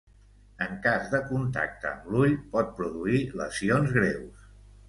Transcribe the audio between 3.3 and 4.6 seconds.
lesions greus.